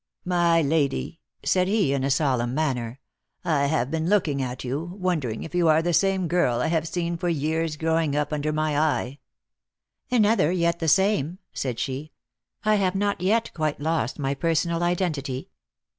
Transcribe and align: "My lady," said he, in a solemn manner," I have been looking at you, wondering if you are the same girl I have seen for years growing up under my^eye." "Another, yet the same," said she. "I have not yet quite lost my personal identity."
"My 0.41 0.63
lady," 0.63 1.19
said 1.45 1.67
he, 1.67 1.93
in 1.93 2.03
a 2.03 2.09
solemn 2.09 2.55
manner," 2.55 2.99
I 3.45 3.67
have 3.67 3.91
been 3.91 4.09
looking 4.09 4.41
at 4.41 4.63
you, 4.63 4.95
wondering 4.97 5.43
if 5.43 5.53
you 5.53 5.67
are 5.67 5.83
the 5.83 5.93
same 5.93 6.27
girl 6.27 6.59
I 6.59 6.69
have 6.69 6.87
seen 6.87 7.17
for 7.17 7.29
years 7.29 7.77
growing 7.77 8.15
up 8.15 8.33
under 8.33 8.51
my^eye." 8.51 9.19
"Another, 10.09 10.51
yet 10.51 10.79
the 10.79 10.87
same," 10.87 11.37
said 11.53 11.77
she. 11.77 12.13
"I 12.65 12.77
have 12.77 12.95
not 12.95 13.21
yet 13.21 13.53
quite 13.53 13.79
lost 13.79 14.17
my 14.17 14.33
personal 14.33 14.81
identity." 14.81 15.51